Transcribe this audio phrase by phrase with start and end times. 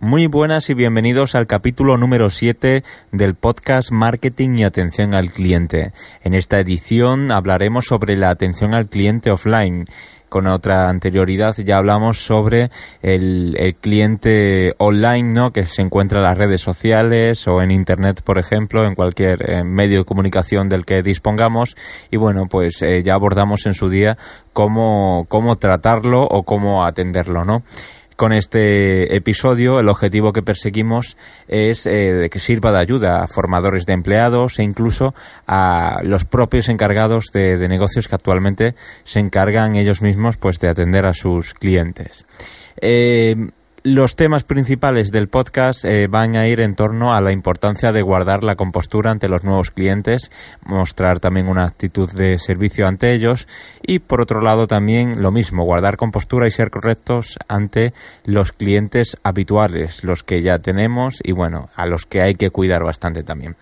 [0.00, 5.92] muy buenas y bienvenidos al capítulo número 7 del podcast Marketing y Atención al Cliente.
[6.22, 9.86] En esta edición hablaremos sobre la atención al cliente offline.
[10.28, 12.70] Con otra anterioridad ya hablamos sobre
[13.02, 15.52] el, cliente online, ¿no?
[15.52, 19.64] Que se encuentra en las redes sociales o en internet, por ejemplo, en cualquier eh,
[19.64, 21.76] medio de comunicación del que dispongamos.
[22.10, 24.16] Y bueno, pues eh, ya abordamos en su día
[24.52, 27.64] cómo, cómo tratarlo o cómo atenderlo, ¿no?
[28.18, 33.86] Con este episodio el objetivo que perseguimos es eh, que sirva de ayuda a formadores
[33.86, 35.14] de empleados e incluso
[35.46, 40.68] a los propios encargados de, de negocios que actualmente se encargan ellos mismos pues de
[40.68, 42.26] atender a sus clientes.
[42.80, 43.36] Eh,
[43.94, 48.02] los temas principales del podcast eh, van a ir en torno a la importancia de
[48.02, 50.30] guardar la compostura ante los nuevos clientes,
[50.62, 53.48] mostrar también una actitud de servicio ante ellos
[53.82, 59.16] y por otro lado también lo mismo, guardar compostura y ser correctos ante los clientes
[59.22, 63.56] habituales, los que ya tenemos y bueno, a los que hay que cuidar bastante también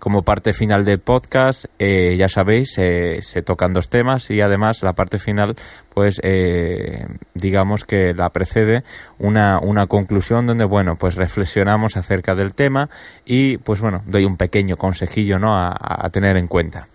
[0.00, 4.82] como parte final del podcast, eh, ya sabéis, eh, se tocan dos temas y además
[4.82, 5.54] la parte final,
[5.94, 8.82] pues eh, digamos que la precede
[9.18, 12.88] una, una conclusión donde, bueno, pues reflexionamos acerca del tema
[13.26, 16.88] y, pues bueno, doy un pequeño consejillo, ¿no?, a, a tener en cuenta.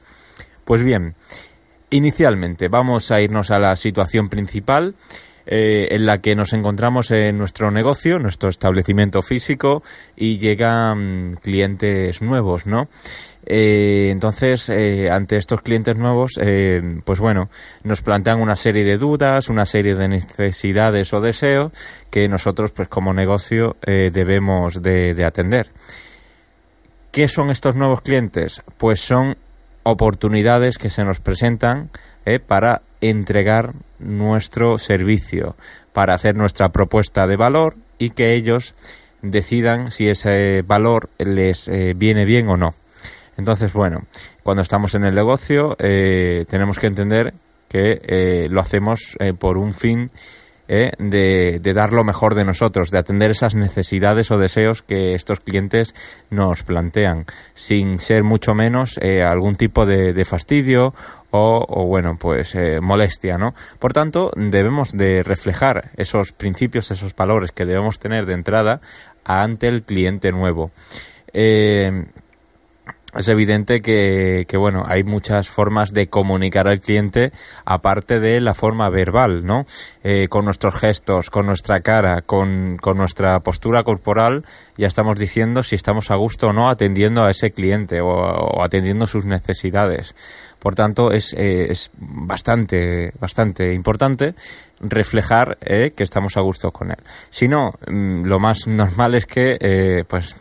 [0.66, 1.14] Pues bien,
[1.92, 4.95] inicialmente vamos a irnos a la situación principal.
[5.48, 9.84] Eh, en la que nos encontramos en nuestro negocio, nuestro establecimiento físico
[10.16, 12.88] y llegan clientes nuevos, ¿no?
[13.46, 16.32] Eh, entonces, eh, ante estos clientes nuevos,
[17.04, 17.50] pues bueno,
[17.84, 21.72] nos plantean una serie de dudas, una serie de necesidades o deseos
[22.10, 25.67] que nosotros, pues como negocio, debemos de, de atender.
[27.11, 28.64] ¿Qué son estos nuevos clientes?
[28.78, 29.38] Pues son
[29.86, 31.90] oportunidades que se nos presentan
[32.48, 35.56] para entregar nuestro servicio,
[35.94, 38.76] para hacer nuestra propuesta de valor y que ellos
[39.22, 42.73] decidan si ese valor les eh, viene bien o no.
[43.38, 44.04] Entonces, bueno,
[44.44, 47.34] cuando estamos en el negocio eh, tenemos que entender
[47.67, 50.08] que eh, lo hacemos por un fin
[50.67, 55.39] de, de, dar lo mejor de nosotros, de atender esas necesidades o deseos que estos
[55.39, 55.93] clientes
[56.30, 60.93] nos plantean, sin ser mucho menos algún tipo de, de fastidio
[61.37, 63.54] o, bueno, pues eh, molestia, ¿no?
[63.80, 68.81] Por tanto, debemos de reflejar esos principios, esos valores que debemos tener de entrada
[69.23, 70.71] ante el cliente nuevo.
[71.33, 72.05] Eh,
[73.15, 77.31] es evidente que, bueno, hay muchas formas de comunicar al cliente
[77.65, 79.65] aparte de la forma verbal, ¿no?
[80.03, 84.45] Eh, con nuestros gestos, con nuestra cara, con, nuestra postura corporal,
[84.77, 89.08] ya estamos diciendo si estamos a gusto o no atendiendo a ese cliente o, atendiendo
[89.08, 90.14] sus necesidades.
[90.59, 94.36] Por tanto, es, eh, bastante, bastante importante
[94.80, 96.98] reflejar eh, que estamos a gusto con él.
[97.30, 100.36] Si no, mm, lo más normal es que, pues,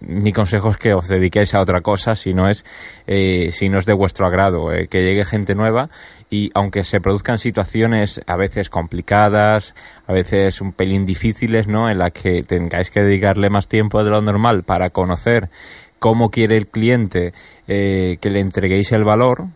[0.00, 2.64] mi consejo es que os dediquéis a otra cosa si no es
[3.06, 5.90] eh, si no es de vuestro agrado eh, que llegue gente nueva
[6.30, 9.74] y aunque se produzcan situaciones a veces complicadas
[10.06, 14.10] a veces un pelín difíciles no en las que tengáis que dedicarle más tiempo de
[14.10, 15.50] lo normal para conocer
[15.98, 17.32] cómo quiere el cliente
[17.66, 19.46] eh, que le entreguéis el valor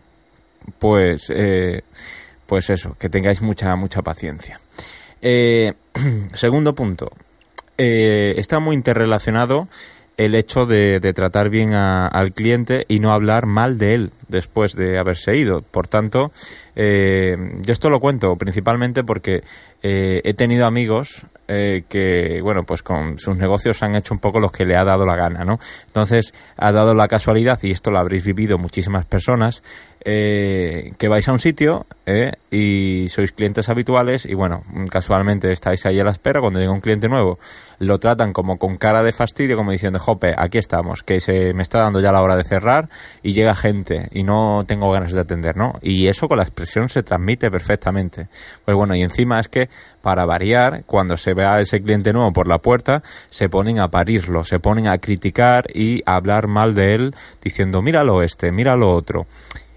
[0.79, 1.31] pues
[2.45, 4.59] pues eso que tengáis mucha mucha paciencia.
[6.33, 7.09] Segundo punto.
[7.77, 9.67] Está muy interrelacionado
[10.17, 14.97] el hecho de, tratar bien al cliente y no hablar mal de él después de
[14.97, 15.61] haberse ido.
[15.61, 16.31] Por tanto,
[16.75, 19.43] eh, yo esto lo cuento principalmente porque
[19.83, 24.39] eh, he tenido amigos eh, que, bueno, pues con sus negocios han hecho un poco
[24.39, 25.59] lo que le ha dado la gana, ¿no?
[25.85, 29.63] Entonces, ha dado la casualidad, y esto lo habréis vivido muchísimas personas,
[30.09, 35.85] eh, que vais a un sitio eh, y sois clientes habituales y bueno, casualmente estáis
[35.85, 37.39] ahí a la espera cuando llega un cliente nuevo,
[37.79, 41.63] lo tratan como con cara de fastidio, como diciendo, jope, aquí estamos, que se me
[41.63, 42.89] está dando ya la hora de cerrar
[43.21, 45.73] y llega gente y no tengo ganas de atender, ¿no?
[45.81, 48.29] Y eso con la expresión se transmite perfectamente.
[48.63, 49.67] Pues bueno, y encima es que
[50.01, 53.87] para variar, cuando se ve a ese cliente nuevo por la puerta, se ponen a
[53.87, 58.91] parirlo, se ponen a criticar y a hablar mal de él, diciendo, míralo este, míralo
[58.91, 59.27] otro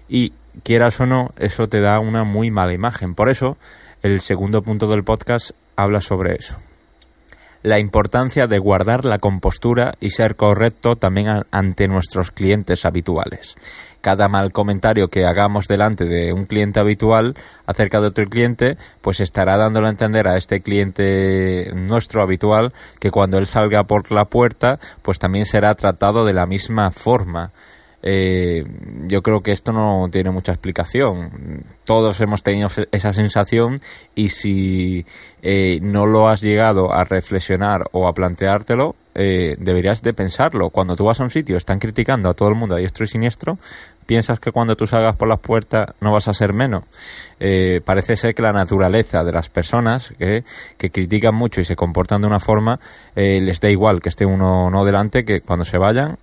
[0.09, 3.15] y quieras o no, eso te da una muy mala imagen.
[3.15, 3.57] Por eso,
[4.01, 6.57] el segundo punto del podcast habla sobre eso.
[7.63, 13.55] la importancia de guardar la compostura y ser correcto también ante nuestros clientes habituales
[14.01, 19.19] cada mal comentario que hagamos delante de un cliente habitual acerca de otro cliente, pues
[19.19, 24.25] estará dándole a entender a este cliente nuestro habitual que cuando él salga por la
[24.25, 27.51] puerta, pues también será tratado de la misma forma.
[28.03, 28.63] Eh,
[29.07, 31.63] yo creo que esto no tiene mucha explicación.
[31.85, 33.75] Todos hemos tenido esa sensación
[34.15, 35.05] y si
[35.41, 40.69] eh, no lo has llegado a reflexionar o a planteártelo, eh, deberías de pensarlo.
[40.69, 43.07] Cuando tú vas a un sitio, están criticando a todo el mundo a diestro y
[43.07, 43.57] siniestro,
[44.05, 46.83] piensas que cuando tú salgas por las puertas no vas a ser menos.
[47.39, 50.43] Eh, parece ser que la naturaleza de las personas que,
[50.77, 52.79] critican mucho y se comportan de una forma,
[53.15, 56.17] eh, les da igual que esté uno no delante, que cuando se vayan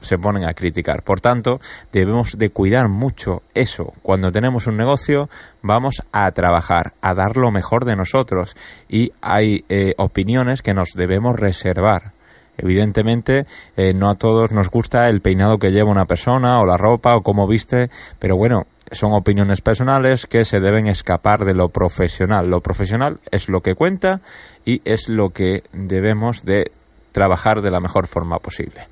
[0.00, 1.02] se ponen a criticar.
[1.02, 1.60] Por tanto,
[1.92, 3.92] debemos de cuidar mucho eso.
[4.02, 5.28] Cuando tenemos un negocio,
[5.62, 8.56] vamos a trabajar, a dar lo mejor de nosotros
[8.88, 12.12] y hay eh, opiniones que nos debemos reservar.
[12.56, 16.76] Evidentemente, eh, no a todos nos gusta el peinado que lleva una persona o la
[16.76, 17.88] ropa o cómo viste,
[18.18, 22.50] pero bueno, son opiniones personales que se deben escapar de lo profesional.
[22.50, 24.20] Lo profesional es lo que cuenta
[24.64, 26.72] y es lo que debemos de
[27.12, 28.88] trabajar de la mejor forma posible.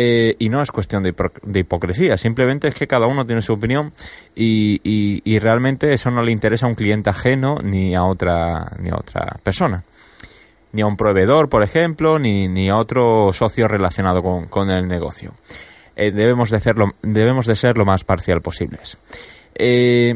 [0.00, 1.12] Eh, y no es cuestión de,
[1.54, 3.92] hipocresía, simplemente es que cada uno tiene su opinión
[4.32, 8.94] y, realmente eso no le interesa a un cliente ajeno ni a otra, ni a
[8.94, 9.82] otra persona.
[10.70, 15.32] Ni a un proveedor, por ejemplo, ni, a otro socio relacionado con, el negocio.
[15.96, 16.60] Eh, debemos, de
[17.02, 18.98] debemos de ser lo más parcial posibles.
[19.56, 20.14] Eh,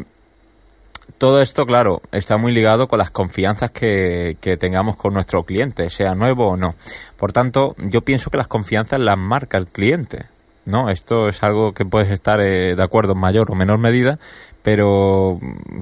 [1.22, 6.16] todo esto, claro, está muy ligado con las confianzas que, tengamos con nuestro cliente, sea
[6.16, 6.74] nuevo o no.
[7.16, 10.24] Por tanto, yo pienso que las confianzas las marca el cliente.
[10.64, 10.90] ¿no?
[10.90, 14.18] Esto es algo que puedes estar eh, de acuerdo en mayor o menor medida,
[14.64, 15.38] pero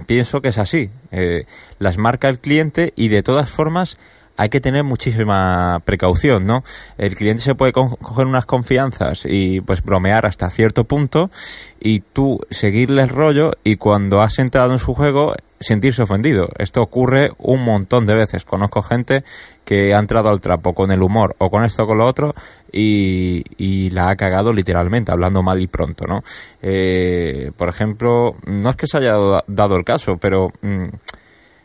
[0.07, 0.91] pienso que es así.
[1.11, 1.47] Eh,
[1.79, 3.97] las marca el cliente y de todas formas
[4.41, 6.65] hay que tener muchísima precaución, ¿no?
[6.97, 11.31] El cliente se puede coger unas confianzas y pues bromear hasta cierto punto
[11.79, 16.49] y tú seguirle el rollo y cuando has entrado en su juego sentirse ofendido.
[16.57, 18.47] Esto ocurre un montón de veces.
[18.47, 19.25] Conozco gente
[19.67, 22.35] que ha entrado al trapo con el humor o con esto o con lo otro
[22.73, 26.23] y, la ha cagado literalmente, hablando mal y pronto, ¿no?
[26.63, 29.17] Eh, por ejemplo, no es que se haya
[29.47, 30.51] dado el caso, pero...
[30.63, 30.89] Mm,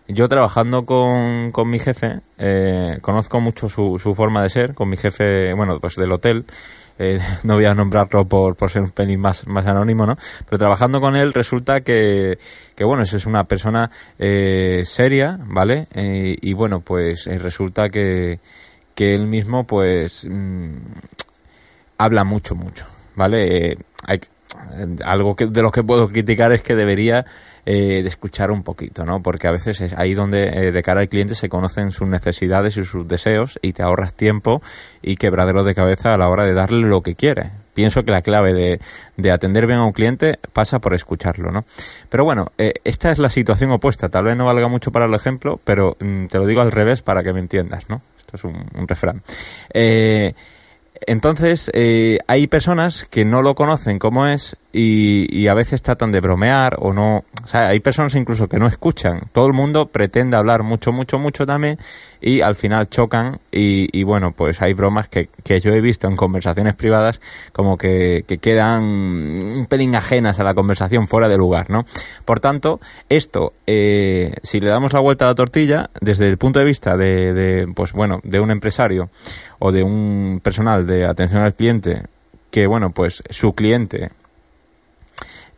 [0.07, 4.89] yo trabajando con, con mi jefe, eh, conozco mucho su, su forma de ser, con
[4.89, 6.45] mi jefe, bueno, pues del hotel,
[6.99, 10.15] eh, no voy a nombrarlo por, por ser un pelín más, más anónimo, ¿no?
[10.45, 12.37] Pero trabajando con él resulta que,
[12.75, 15.87] que bueno, es una persona eh, seria, ¿vale?
[15.95, 18.39] y bueno, pues resulta que,
[18.93, 20.77] que él mismo, pues, mm,
[21.97, 22.85] habla mucho, mucho,
[23.15, 23.77] ¿vale?
[24.05, 24.19] hay,
[25.03, 27.25] algo que, de lo que puedo criticar es que debería
[27.65, 29.21] eh, de escuchar un poquito, ¿no?
[29.23, 32.77] Porque a veces es ahí donde eh, de cara al cliente se conocen sus necesidades
[32.77, 34.61] y sus deseos y te ahorras tiempo
[35.01, 37.51] y quebradero de cabeza a la hora de darle lo que quiere.
[37.73, 38.79] Pienso que la clave de,
[39.17, 41.65] de atender bien a un cliente pasa por escucharlo, ¿no?
[42.09, 44.09] Pero bueno, eh, esta es la situación opuesta.
[44.09, 47.01] Tal vez no valga mucho para el ejemplo, pero mm, te lo digo al revés
[47.01, 48.01] para que me entiendas, ¿no?
[48.19, 49.21] Esto es un, refrán.
[49.73, 50.33] Eh,
[51.01, 56.19] entonces, eh, hay personas que no lo conocen como es y, a veces tratan de
[56.19, 57.23] bromear o no.
[57.43, 59.21] O sea, hay personas incluso que no escuchan.
[59.31, 61.77] Todo el mundo pretende hablar mucho, mucho, mucho también
[62.19, 66.15] y al final chocan y, bueno, pues hay bromas que, que, yo he visto en
[66.15, 67.21] conversaciones privadas
[67.53, 71.85] como que, que, quedan un pelín ajenas a la conversación fuera de lugar, ¿no?
[72.25, 76.59] Por tanto, esto, eh, si le damos la vuelta a la tortilla, desde el punto
[76.59, 79.09] de vista de, de pues bueno, de un empresario
[79.59, 82.03] o de un personal de atención al cliente
[82.51, 84.11] que, bueno, pues su cliente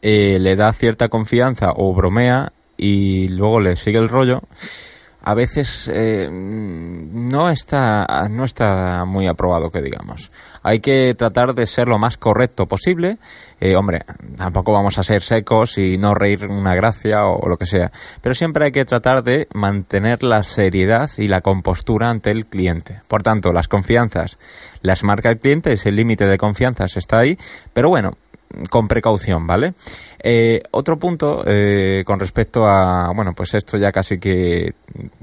[0.02, 4.42] eh, le da cierta confianza o bromea y luego le sigue el rollo,
[5.24, 10.32] a veces eh, no está no está muy aprobado que digamos.
[10.64, 13.18] Hay que tratar de ser lo más correcto posible.
[13.60, 14.04] Eh, hombre
[14.38, 18.36] tampoco vamos a ser secos y no reír una gracia o, lo que sea pero
[18.36, 23.02] siempre hay que tratar de mantener la seriedad y la compostura ante el cliente.
[23.08, 24.38] Por tanto las confianzas
[24.82, 27.38] las marca el cliente ese límite de confianzas está ahí
[27.74, 28.18] pero bueno
[28.70, 29.74] con precaución, ¿vale?
[30.20, 34.74] Eh, otro punto eh, con respecto a, bueno, pues esto ya casi que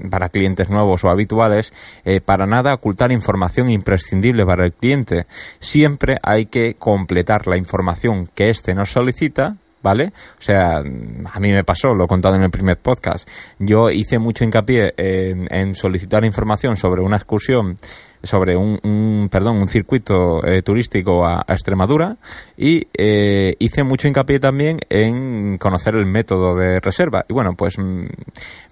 [0.09, 1.73] para clientes nuevos o habituales,
[2.05, 5.25] eh, para nada ocultar información imprescindible para el cliente.
[5.59, 10.13] Siempre hay que completar la información que éste nos solicita ¿vale?
[10.39, 13.29] O sea, a mí me pasó, lo he contado en el primer podcast.
[13.59, 17.77] Yo hice mucho hincapié en solicitar información sobre una excursión
[18.25, 22.17] sobre un, perdón, un circuito eh, turístico a, Extremadura
[22.57, 27.25] y eh, hice mucho hincapié también en conocer el método de reserva.
[27.29, 28.05] Y bueno, pues mm,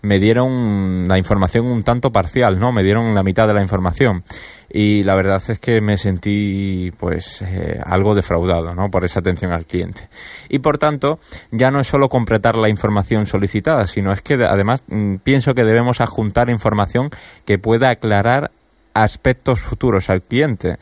[0.01, 2.71] me dieron la información un tanto parcial, ¿no?
[2.71, 4.23] Me dieron la mitad de la información.
[4.69, 8.89] Y la verdad es que me sentí pues eh, algo defraudado, ¿no?
[8.89, 10.09] Por esa atención al cliente.
[10.49, 11.19] Y por tanto,
[11.51, 15.63] ya no es solo completar la información solicitada, sino es que además mm, pienso que
[15.63, 17.11] debemos adjuntar información
[17.45, 18.51] que pueda aclarar
[18.93, 20.77] aspectos futuros al cliente.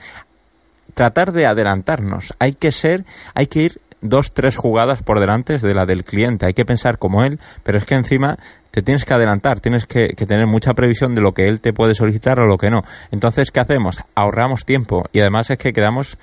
[0.94, 2.34] Tratar de adelantarnos.
[2.40, 6.46] Hay que ser, hay que ir dos, tres jugadas por delante de la del cliente.
[6.46, 8.38] Hay que pensar como él, pero es que encima
[8.72, 11.94] te tienes que adelantar, tienes que, tener mucha previsión de lo que él te puede
[11.94, 12.84] solicitar o lo que no.
[13.12, 14.00] Entonces, ¿qué hacemos?
[14.16, 16.18] Ahorramos tiempo y además es que quedamos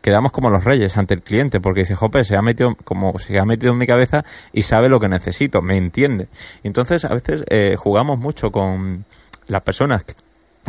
[0.00, 3.38] quedamos como los reyes ante el cliente porque dice, jope, se ha metido como se
[3.38, 6.28] ha metido en mi cabeza y sabe lo que necesito, me entiende.
[6.62, 9.04] Entonces, a veces eh, jugamos mucho con
[9.48, 10.04] las personas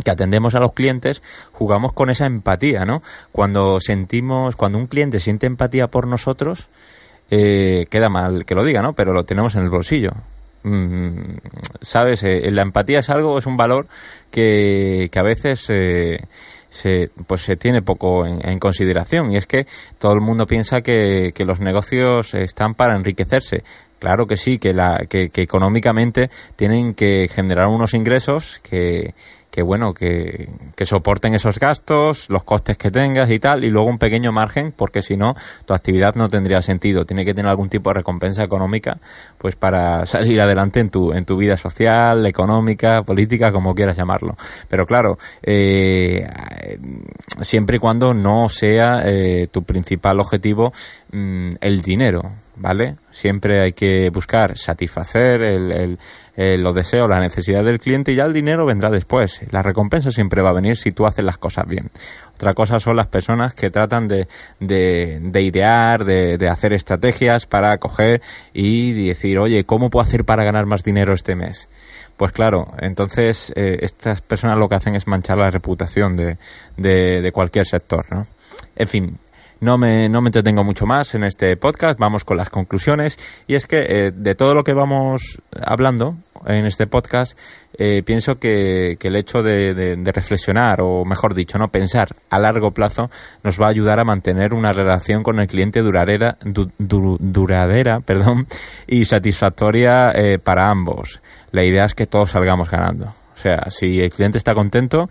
[0.02, 3.02] que atendemos a los clientes, jugamos con esa empatía, ¿no?
[3.32, 6.68] Cuando sentimos, cuando un cliente siente empatía por nosotros,
[7.30, 8.94] eh, queda mal que lo diga, ¿no?
[8.94, 10.12] Pero lo tenemos en el bolsillo.
[10.62, 11.38] Mm,
[11.80, 12.22] ¿Sabes?
[12.24, 13.86] Eh, la empatía es algo, es un valor
[14.30, 16.18] que, que a veces eh,
[16.68, 19.32] se, pues se tiene poco en, consideración.
[19.32, 19.66] Y es que
[19.98, 23.62] todo el mundo piensa que, que los negocios están para enriquecerse.
[24.00, 29.12] Claro que sí, que, la, que, económicamente tienen que generar unos ingresos que,
[29.50, 33.90] que bueno, que, que, soporten esos gastos, los costes que tengas y tal, y luego
[33.90, 35.34] un pequeño margen, porque si no,
[35.66, 37.04] tu actividad no tendría sentido.
[37.04, 38.98] Tiene que tener algún tipo de recompensa económica,
[39.36, 44.34] pues para salir adelante en tu, en tu vida social, económica, política, como quieras llamarlo.
[44.70, 46.26] Pero claro, eh,
[47.42, 50.72] siempre y cuando no sea eh, tu principal objetivo
[51.12, 52.22] mm, el dinero
[52.60, 52.96] ¿vale?
[53.10, 55.98] Siempre hay que buscar satisfacer el,
[56.36, 59.40] el, los deseos, la necesidad del cliente y ya el dinero vendrá después.
[59.50, 61.90] La recompensa siempre va a venir si tú haces las cosas bien.
[62.34, 64.28] Otra cosa son las personas que tratan de,
[64.60, 68.20] de, idear, de, de, hacer estrategias para coger
[68.52, 71.68] y decir, oye, ¿cómo puedo hacer para ganar más dinero este mes?
[72.16, 76.36] Pues claro, entonces eh, estas personas lo que hacen es manchar la reputación de,
[76.76, 78.26] de, de cualquier sector, ¿no?
[78.76, 79.18] En fin,
[79.60, 83.18] no me, no me entretengo mucho más en este podcast, vamos con las conclusiones.
[83.46, 87.38] Y es que eh, de todo lo que vamos hablando en este podcast,
[87.76, 92.72] eh, pienso que, que, el hecho de, reflexionar, o mejor dicho, no pensar a largo
[92.72, 93.10] plazo,
[93.42, 96.38] nos va a ayudar a mantener una relación con el cliente duradera,
[96.78, 98.46] duradera perdón,
[98.86, 101.20] y satisfactoria eh, para ambos.
[101.52, 103.14] La idea es que todos salgamos ganando.
[103.34, 105.08] O sea, si el cliente está contento,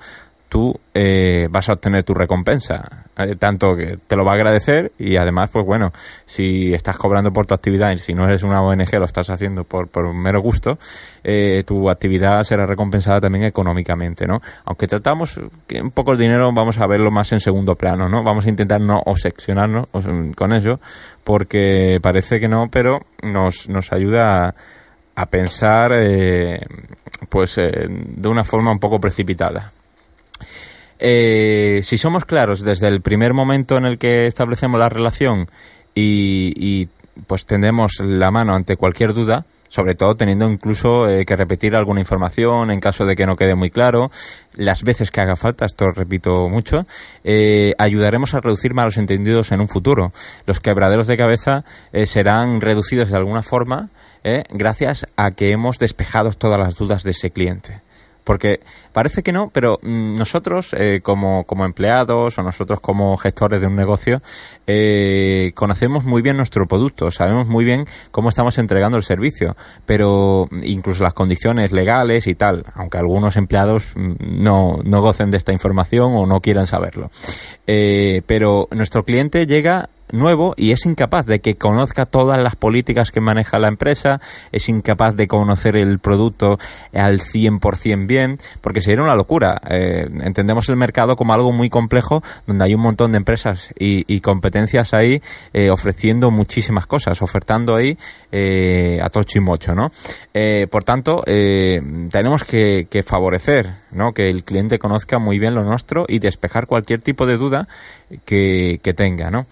[0.50, 3.06] tú eh, vas a obtener tu recompensa.
[3.15, 5.91] Eh, tanto que te lo va a agradecer y además, pues bueno,
[6.25, 9.63] si estás cobrando por tu actividad y si no eres una ONG, lo estás haciendo
[9.63, 10.79] por, por mero gusto,
[11.24, 14.41] eh, tu actividad será recompensada también económicamente, ¿no?
[14.65, 18.24] Aunque tratamos que un poco el dinero vamos a verlo más en segundo plano, ¿no?
[18.24, 19.88] Vamos a intentar no obsesionarnos
[20.36, 20.79] con ello
[21.24, 24.56] porque parece que no, pero nos, nos ayuda
[25.15, 25.91] a, pensar
[27.27, 29.74] pues de una forma un poco precipitada.
[31.00, 35.50] Eh, si somos claros desde el primer momento en el que establecemos la relación
[35.96, 36.88] y,
[37.27, 42.00] pues tendemos la mano ante cualquier duda, sobre todo teniendo incluso eh, que repetir alguna
[42.00, 44.10] información en caso de que no quede muy claro,
[44.55, 46.86] las veces que haga falta, esto repito mucho,
[47.24, 50.13] eh, ayudaremos a reducir malos entendidos en un futuro.
[50.46, 51.65] Los quebraderos de cabeza
[52.05, 53.89] serán reducidos de alguna forma
[54.50, 57.81] gracias a que hemos despejado todas las dudas de ese cliente.
[58.29, 58.59] Porque
[58.93, 63.65] parece que no, pero mm, nosotros eh, como, como, empleados o nosotros como gestores de
[63.65, 64.21] un negocio
[64.67, 69.57] eh, conocemos muy bien nuestro producto, sabemos muy bien cómo estamos entregando el servicio,
[69.88, 75.38] pero incluso las condiciones legales y tal, aunque algunos empleados mm, no, no gocen de
[75.38, 77.09] esta información o no quieran saberlo.
[77.65, 83.12] Eh, pero nuestro cliente llega nuevo y es incapaz de que conozca todas las políticas
[83.12, 84.20] que maneja la empresa,
[84.51, 86.58] es incapaz de conocer el producto
[86.94, 89.62] al 100% bien, porque sería una locura.
[89.70, 94.20] Eh, entendemos el mercado como algo muy complejo, donde hay un montón de empresas y,
[94.20, 95.22] competencias ahí
[95.54, 97.98] eh, ofreciendo muchísimas cosas, ofertando ahí
[98.32, 99.92] eh, a tocho y mocho, ¿no?
[100.72, 104.13] por tanto, tenemos que, favorecer, ¿no?
[104.13, 107.68] Que el cliente conozca muy bien lo nuestro y despejar cualquier tipo de duda
[108.25, 109.48] que, que tenga, ¿no?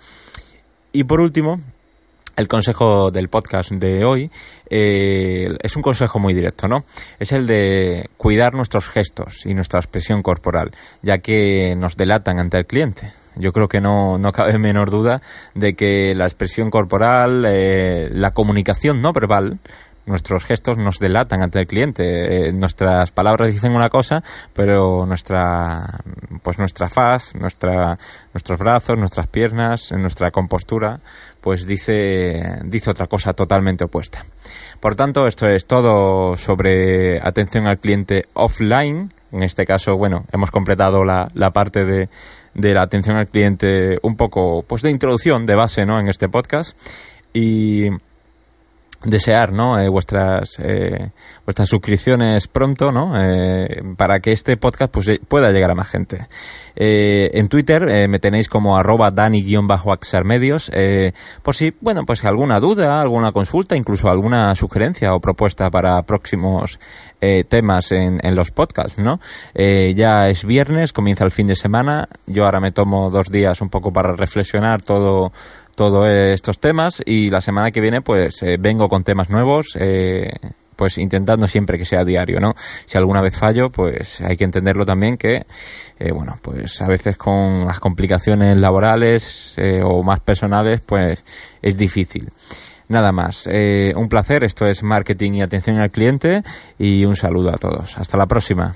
[0.91, 1.59] Y por último,
[2.37, 4.29] el consejo del podcast de hoy
[4.69, 6.85] eh, es un consejo muy directo, ¿no?
[7.19, 12.59] Es el de cuidar nuestros gestos y nuestra expresión corporal, ya que nos delatan ante
[12.59, 13.11] el cliente.
[13.35, 15.21] yo creo que no, no cabe menor duda
[15.55, 19.59] de que la expresión corporal, eh, la comunicación no verbal,
[20.07, 22.47] nuestros gestos nos delatan ante el cliente.
[22.47, 24.23] Eh, nuestras palabras dicen una cosa,
[24.53, 25.99] pero nuestra,
[26.41, 27.99] pues nuestra faz, nuestra,
[28.33, 31.01] nuestros brazos, nuestras piernas, nuestra compostura,
[31.41, 34.25] pues dice, dice otra cosa totalmente opuesta.
[34.79, 39.09] Por tanto, esto es todo sobre atención al cliente offline.
[39.31, 42.09] En este caso, bueno, hemos completado la, la parte de,
[42.53, 45.99] de la atención al cliente un poco, pues de introducción, de base, ¿no?
[45.99, 46.77] En este podcast.
[47.33, 47.89] Y
[49.03, 49.79] desear ¿no?
[49.79, 51.11] Eh, vuestras eh,
[51.45, 53.13] vuestras suscripciones pronto ¿no?
[53.15, 56.27] Eh, para que este podcast pues, pueda llegar a más gente
[56.79, 60.71] en Twitter me tenéis como arroba dani-axarmedios
[61.41, 66.79] por si bueno pues alguna duda alguna consulta incluso alguna sugerencia o propuesta para próximos
[67.49, 69.19] temas en, en, los podcasts ¿no?
[69.55, 73.69] ya es viernes comienza el fin de semana yo ahora me tomo dos días un
[73.69, 75.31] poco para reflexionar todo
[75.77, 80.31] todos estos temas y la semana que viene pues eh, vengo con temas nuevos eh,
[80.75, 82.55] pues intentando siempre que sea diario, ¿no?
[82.85, 85.45] Si alguna vez fallo, pues hay que entenderlo también que,
[85.97, 91.23] eh, bueno, pues a veces con las complicaciones laborales o más personales, pues
[91.63, 92.31] es difícil.
[92.89, 96.43] Nada más, un placer, esto es Marketing y Atención al Cliente
[96.77, 97.97] y un saludo a todos.
[97.97, 98.75] Hasta la próxima.